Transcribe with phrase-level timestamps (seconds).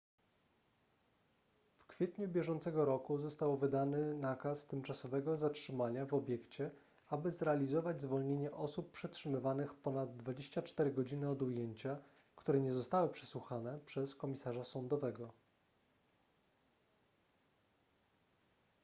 [1.77, 6.71] w kwietniu bieżącego roku został wydany nakaz tymczasowego zatrzymania w obiekcie
[7.09, 11.97] aby zrealizować zwolnienie osób przetrzymywanych ponad 24 godziny od ujęcia
[12.35, 15.33] które nie zostały przesłuchane przez komisarza sądowego